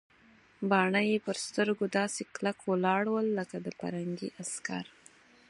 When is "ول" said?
3.11-3.27